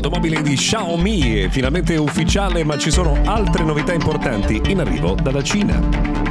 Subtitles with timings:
[0.00, 5.42] L'automobile di Xiaomi è finalmente ufficiale, ma ci sono altre novità importanti in arrivo dalla
[5.42, 6.27] Cina.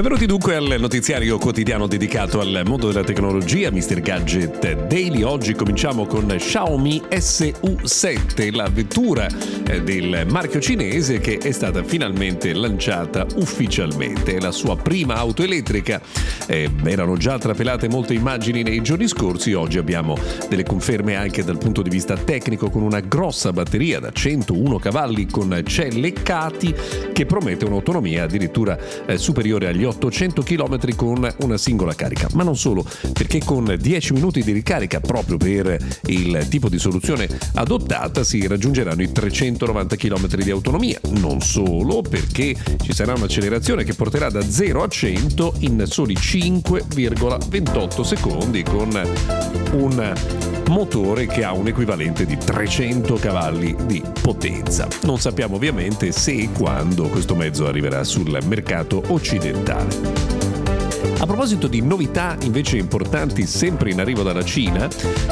[0.00, 4.00] Benvenuti dunque al notiziario quotidiano dedicato al mondo della tecnologia, Mr.
[4.00, 5.20] Gadget Daily.
[5.24, 9.28] Oggi cominciamo con Xiaomi SU7, la vettura
[9.66, 14.36] eh, del marchio cinese che è stata finalmente lanciata ufficialmente.
[14.36, 16.00] È la sua prima auto elettrica.
[16.46, 20.16] Eh, erano già trapelate molte immagini nei giorni scorsi, oggi abbiamo
[20.48, 25.26] delle conferme anche dal punto di vista tecnico con una grossa batteria da 101 cavalli
[25.26, 26.74] con celle CATI
[27.12, 32.28] che promette un'autonomia addirittura eh, superiore agli 800 km con una singola carica.
[32.34, 37.28] Ma non solo, perché con 10 minuti di ricarica proprio per il tipo di soluzione
[37.54, 40.98] adottata si raggiungeranno i 390 km di autonomia.
[41.10, 48.00] Non solo, perché ci sarà un'accelerazione che porterà da 0 a 100 in soli 5,28
[48.02, 48.88] secondi con
[49.72, 50.14] un
[50.68, 54.86] motore che ha un equivalente di 300 cavalli di potenza.
[55.02, 59.69] Non sappiamo ovviamente se e quando questo mezzo arriverà sul mercato occidentale.
[59.70, 60.39] digitale.
[61.20, 64.88] A proposito di novità invece importanti sempre in arrivo dalla Cina,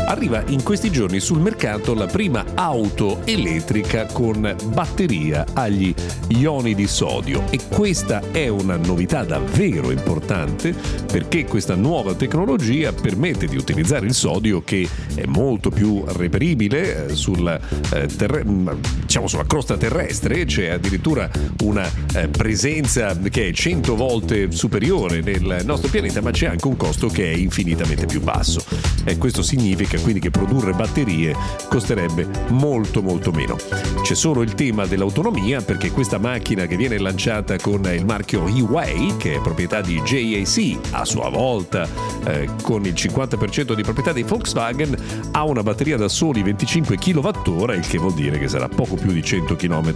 [0.07, 5.95] arriva in questi giorni sul mercato la prima auto elettrica con batteria agli
[6.29, 7.43] ioni di sodio.
[7.49, 10.75] E questa è una novità davvero importante
[11.11, 17.15] perché questa nuova tecnologia permette di utilizzare il sodio che è molto più reperibile eh,
[17.15, 17.59] sulla,
[17.95, 18.69] eh, terre- mm,
[19.07, 21.31] diciamo sulla crosta terrestre, c'è addirittura
[21.63, 26.67] una eh, presenza che è 100 volte superiore nel nostro nostro pianeta, ma c'è anche
[26.67, 28.61] un costo che è infinitamente più basso.
[29.05, 31.35] E questo significa quindi che produrre batterie
[31.69, 33.57] costerebbe molto molto meno.
[34.03, 39.17] C'è solo il tema dell'autonomia perché questa macchina che viene lanciata con il marchio E-Way,
[39.17, 41.89] che è proprietà di JAC, a sua volta
[42.27, 44.97] eh, con il 50% di proprietà di Volkswagen,
[45.33, 49.13] ha una batteria da soli 25 kWh, il che vuol dire che sarà poco più
[49.13, 49.95] di 100 km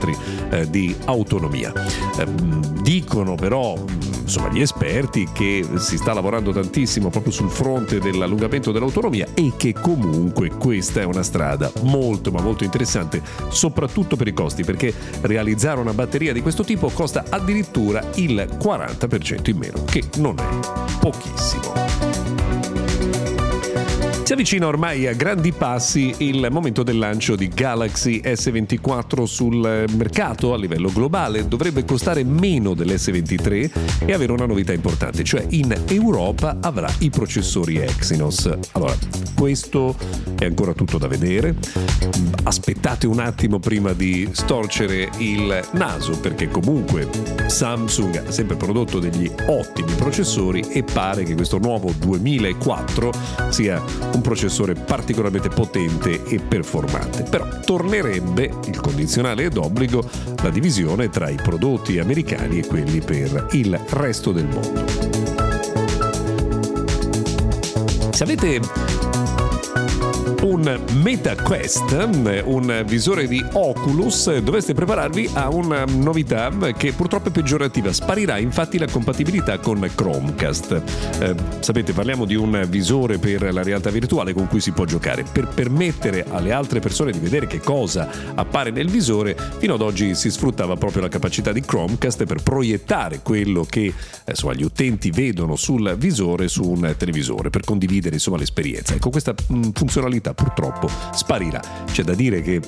[0.50, 1.72] eh, di autonomia.
[2.19, 2.26] Eh,
[2.82, 3.75] dicono però
[4.22, 9.72] insomma, gli esperti che si sta lavorando tantissimo proprio sul fronte dell'allungamento dell'autonomia e che
[9.72, 15.81] comunque questa è una strada molto ma molto interessante, soprattutto per i costi, perché realizzare
[15.81, 22.12] una batteria di questo tipo costa addirittura il 40% in meno, che non è pochissimo.
[24.25, 30.55] Si avvicina ormai a grandi passi il momento del lancio di Galaxy S24 sul mercato
[30.55, 31.49] a livello globale.
[31.49, 37.78] Dovrebbe costare meno dell'S23 e avere una novità importante, cioè in Europa avrà i processori
[37.78, 38.49] Exynos.
[38.72, 38.97] Allora,
[39.34, 39.97] questo
[40.38, 41.56] è ancora tutto da vedere.
[42.44, 47.09] Aspettate un attimo prima di storcere il naso perché comunque
[47.47, 53.12] Samsung ha sempre prodotto degli ottimi processori e pare che questo nuovo 2004
[53.50, 53.82] sia
[54.15, 57.23] un processore particolarmente potente e performante.
[57.25, 60.09] Però tornerebbe, il condizionale è d'obbligo,
[60.43, 64.84] la divisione tra i prodotti americani e quelli per il resto del mondo.
[68.12, 68.61] Se avete
[70.43, 72.09] un MetaQuest,
[72.44, 77.93] un visore di Oculus, dovreste prepararvi a una novità che purtroppo è peggiorativa.
[77.93, 80.82] Sparirà infatti la compatibilità con Chromecast.
[81.21, 85.25] Eh, sapete, parliamo di un visore per la realtà virtuale con cui si può giocare.
[85.31, 90.15] Per permettere alle altre persone di vedere che cosa appare nel visore, fino ad oggi
[90.15, 93.94] si sfruttava proprio la capacità di Chromecast per proiettare quello che eh,
[94.27, 98.94] insomma, gli utenti vedono sul visore su un televisore, per condividere insomma, l'esperienza.
[98.94, 101.61] Ecco, questa mh, funzionalità purtroppo sparirà.
[101.87, 102.61] C'è da dire che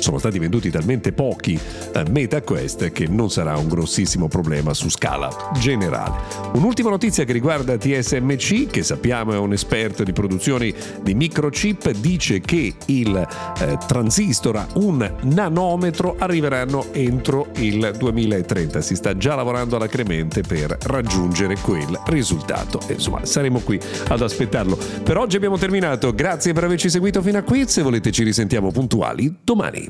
[0.00, 1.58] sono stati venduti talmente pochi
[1.92, 6.18] eh, MetaQuest che non sarà un grossissimo problema su scala generale.
[6.54, 12.40] Un'ultima notizia che riguarda TSMC, che sappiamo è un esperto di produzioni di microchip, dice
[12.40, 18.80] che il eh, transistor a un nanometro arriveranno entro il 2030.
[18.80, 22.80] Si sta già lavorando alacremente per raggiungere quel risultato.
[22.86, 24.78] E, insomma, saremo qui ad aspettarlo.
[25.02, 26.14] Per oggi abbiamo terminato.
[26.14, 27.66] Grazie per averci seguito fino a qui.
[27.66, 29.89] Se volete ci risentiamo puntuali domani.